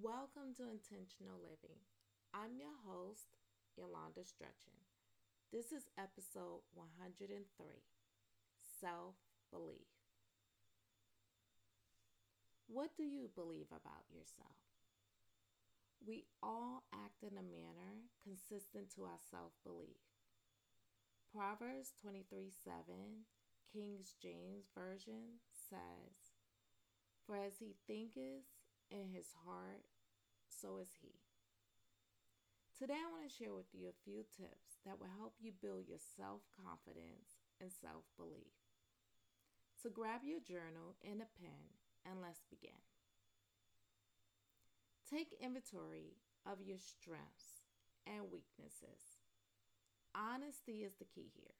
Welcome 0.00 0.56
to 0.56 0.72
Intentional 0.72 1.36
Living. 1.44 1.76
I'm 2.32 2.56
your 2.56 2.72
host, 2.88 3.36
Yolanda 3.76 4.24
Stretchin. 4.24 4.80
This 5.52 5.68
is 5.68 5.84
episode 6.00 6.64
103 6.72 7.28
Self 8.80 9.20
Belief. 9.52 9.92
What 12.72 12.96
do 12.96 13.02
you 13.04 13.28
believe 13.36 13.68
about 13.68 14.08
yourself? 14.08 14.56
We 16.00 16.24
all 16.40 16.88
act 16.94 17.20
in 17.20 17.36
a 17.36 17.44
manner 17.44 18.08
consistent 18.24 18.88
to 18.96 19.04
our 19.04 19.20
self 19.20 19.52
belief. 19.60 20.00
Proverbs 21.28 21.92
23 22.00 22.48
7, 22.48 23.28
King 23.68 24.00
James 24.22 24.72
Version 24.72 25.42
says, 25.52 26.32
For 27.26 27.36
as 27.36 27.60
he 27.60 27.76
thinketh 27.86 28.48
in 28.92 29.08
his 29.08 29.32
heart, 29.48 29.88
so 30.52 30.76
is 30.76 30.92
he. 31.00 31.16
Today, 32.76 33.00
I 33.00 33.08
want 33.08 33.24
to 33.24 33.32
share 33.32 33.56
with 33.56 33.72
you 33.72 33.88
a 33.88 34.02
few 34.04 34.28
tips 34.36 34.84
that 34.84 35.00
will 35.00 35.12
help 35.16 35.40
you 35.40 35.52
build 35.56 35.88
your 35.88 36.02
self 36.02 36.44
confidence 36.52 37.40
and 37.60 37.72
self 37.72 38.04
belief. 38.20 38.52
So, 39.80 39.88
grab 39.88 40.20
your 40.24 40.44
journal 40.44 41.00
and 41.00 41.24
a 41.24 41.30
pen 41.40 41.72
and 42.04 42.20
let's 42.20 42.44
begin. 42.50 42.76
Take 45.08 45.36
inventory 45.40 46.20
of 46.44 46.60
your 46.60 46.78
strengths 46.78 47.64
and 48.04 48.28
weaknesses. 48.32 49.20
Honesty 50.14 50.84
is 50.84 50.94
the 50.98 51.08
key 51.08 51.30
here. 51.32 51.56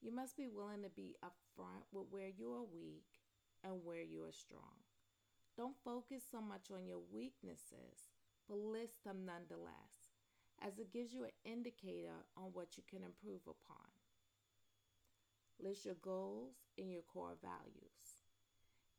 You 0.00 0.14
must 0.14 0.36
be 0.36 0.46
willing 0.46 0.82
to 0.82 0.90
be 0.90 1.16
upfront 1.24 1.88
with 1.90 2.06
where 2.10 2.28
you 2.28 2.52
are 2.52 2.62
weak 2.62 3.08
and 3.64 3.82
where 3.82 4.02
you 4.02 4.22
are 4.24 4.32
strong. 4.32 4.84
Don't 5.56 5.76
focus 5.84 6.22
so 6.30 6.40
much 6.40 6.70
on 6.70 6.86
your 6.86 7.00
weaknesses, 7.10 8.12
but 8.48 8.58
list 8.58 9.04
them 9.04 9.24
nonetheless, 9.24 10.12
as 10.60 10.78
it 10.78 10.92
gives 10.92 11.14
you 11.14 11.24
an 11.24 11.36
indicator 11.44 12.26
on 12.36 12.50
what 12.52 12.76
you 12.76 12.82
can 12.88 13.02
improve 13.02 13.40
upon. 13.44 13.88
List 15.58 15.86
your 15.86 15.96
goals 16.02 16.52
and 16.76 16.92
your 16.92 17.02
core 17.02 17.38
values. 17.40 18.20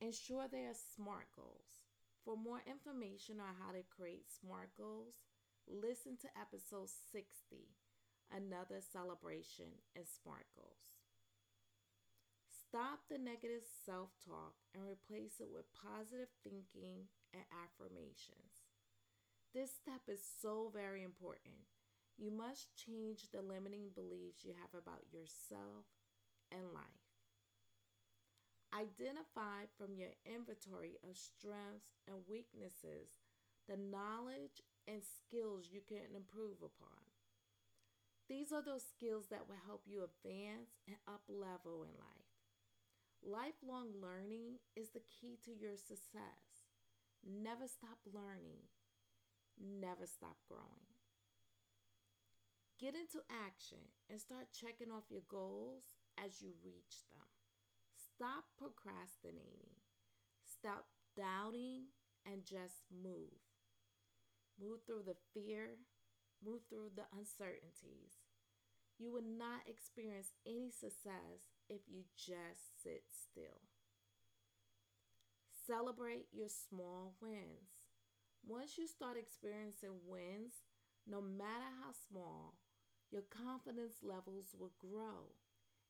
Ensure 0.00 0.48
they 0.48 0.64
are 0.64 0.76
SMART 0.96 1.28
goals. 1.36 1.84
For 2.24 2.36
more 2.36 2.62
information 2.66 3.36
on 3.38 3.54
how 3.60 3.72
to 3.72 3.84
create 3.94 4.24
SMART 4.32 4.70
goals, 4.76 5.24
listen 5.68 6.16
to 6.22 6.40
episode 6.40 6.88
60 7.12 7.68
Another 8.34 8.80
Celebration 8.80 9.70
in 9.94 10.02
SMART 10.04 10.46
Goals. 10.56 11.05
Stop 12.68 13.06
the 13.06 13.18
negative 13.18 13.62
self 13.86 14.10
talk 14.26 14.58
and 14.74 14.82
replace 14.82 15.38
it 15.38 15.46
with 15.54 15.70
positive 15.70 16.34
thinking 16.42 17.06
and 17.30 17.46
affirmations. 17.54 18.66
This 19.54 19.70
step 19.70 20.02
is 20.10 20.18
so 20.42 20.74
very 20.74 21.06
important. 21.06 21.70
You 22.18 22.34
must 22.34 22.74
change 22.74 23.30
the 23.30 23.40
limiting 23.40 23.94
beliefs 23.94 24.42
you 24.42 24.50
have 24.58 24.74
about 24.74 25.06
yourself 25.14 25.86
and 26.50 26.74
life. 26.74 27.06
Identify 28.74 29.70
from 29.78 29.94
your 29.94 30.18
inventory 30.26 30.98
of 31.06 31.14
strengths 31.14 31.94
and 32.10 32.26
weaknesses 32.26 33.22
the 33.70 33.78
knowledge 33.78 34.58
and 34.90 35.06
skills 35.06 35.70
you 35.70 35.86
can 35.86 36.18
improve 36.18 36.58
upon. 36.58 36.98
These 38.28 38.50
are 38.50 38.62
those 38.62 38.82
skills 38.82 39.30
that 39.30 39.46
will 39.46 39.62
help 39.66 39.86
you 39.86 40.02
advance 40.02 40.82
and 40.86 40.96
up 41.06 41.22
level 41.30 41.86
in 41.86 41.94
life. 41.94 42.25
Lifelong 43.24 43.88
learning 44.00 44.58
is 44.76 44.90
the 44.90 45.02
key 45.04 45.38
to 45.44 45.50
your 45.50 45.76
success. 45.76 46.66
Never 47.24 47.66
stop 47.66 47.98
learning, 48.12 48.62
never 49.58 50.06
stop 50.06 50.36
growing. 50.48 50.94
Get 52.78 52.94
into 52.94 53.24
action 53.32 53.80
and 54.10 54.20
start 54.20 54.52
checking 54.52 54.92
off 54.92 55.10
your 55.10 55.24
goals 55.28 55.96
as 56.22 56.42
you 56.42 56.52
reach 56.62 57.08
them. 57.10 57.24
Stop 57.96 58.44
procrastinating. 58.58 59.80
Stop 60.44 60.84
doubting 61.16 61.88
and 62.24 62.44
just 62.44 62.84
move. 62.92 63.40
Move 64.60 64.80
through 64.86 65.04
the 65.04 65.16
fear, 65.32 65.80
move 66.44 66.60
through 66.68 66.92
the 66.94 67.08
uncertainties. 67.16 68.25
You 68.98 69.12
will 69.12 69.26
not 69.26 69.68
experience 69.68 70.32
any 70.46 70.70
success 70.70 71.52
if 71.68 71.82
you 71.86 72.04
just 72.16 72.82
sit 72.82 73.04
still. 73.12 73.60
Celebrate 75.66 76.28
your 76.32 76.48
small 76.48 77.14
wins. 77.20 77.92
Once 78.46 78.78
you 78.78 78.86
start 78.86 79.16
experiencing 79.18 79.98
wins, 80.06 80.62
no 81.06 81.20
matter 81.20 81.68
how 81.82 81.90
small, 82.08 82.54
your 83.10 83.22
confidence 83.22 83.96
levels 84.02 84.54
will 84.58 84.72
grow 84.78 85.34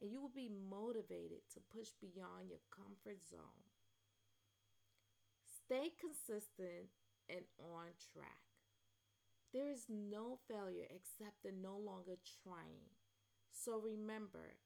and 0.00 0.10
you 0.10 0.20
will 0.20 0.32
be 0.34 0.48
motivated 0.48 1.42
to 1.52 1.60
push 1.60 1.90
beyond 2.00 2.48
your 2.48 2.62
comfort 2.70 3.22
zone. 3.28 3.68
Stay 5.64 5.90
consistent 6.00 6.90
and 7.28 7.44
on 7.58 7.92
track. 8.12 8.53
There 9.54 9.70
is 9.70 9.86
no 9.88 10.38
failure 10.48 10.86
except 10.90 11.46
in 11.46 11.62
no 11.62 11.78
longer 11.78 12.18
trying. 12.42 12.92
So 13.52 13.78
remember, 13.78 14.58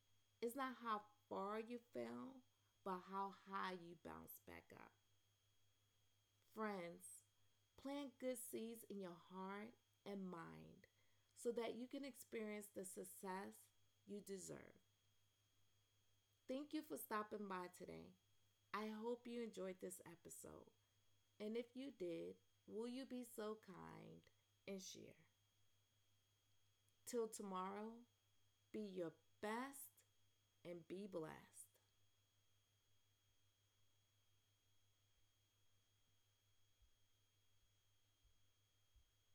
it's 0.42 0.56
not 0.56 0.74
how 0.82 1.02
far 1.28 1.60
you 1.60 1.78
fell, 1.94 2.42
but 2.84 3.00
how 3.12 3.34
high 3.50 3.72
you 3.74 3.96
bounce 4.04 4.40
back 4.46 4.64
up. 4.74 4.92
Friends, 6.54 7.22
plant 7.80 8.18
good 8.20 8.38
seeds 8.38 8.84
in 8.90 8.98
your 8.98 9.16
heart 9.32 9.74
and 10.04 10.28
mind 10.30 10.88
so 11.36 11.50
that 11.52 11.76
you 11.76 11.86
can 11.86 12.04
experience 12.04 12.66
the 12.74 12.84
success 12.84 13.54
you 14.06 14.20
deserve. 14.20 14.82
Thank 16.48 16.72
you 16.72 16.82
for 16.82 16.96
stopping 16.96 17.46
by 17.48 17.68
today. 17.78 18.10
I 18.74 18.88
hope 19.02 19.22
you 19.26 19.42
enjoyed 19.42 19.76
this 19.80 20.00
episode. 20.06 20.72
And 21.40 21.56
if 21.56 21.76
you 21.76 21.90
did, 21.98 22.36
will 22.66 22.88
you 22.88 23.04
be 23.04 23.24
so 23.36 23.58
kind 23.66 24.22
and 24.68 24.80
share? 24.82 25.16
Till 27.08 27.26
tomorrow, 27.26 27.92
be 28.72 28.80
your 28.94 29.12
best 29.42 29.96
and 30.64 30.86
be 30.86 31.08
blessed. 31.10 31.57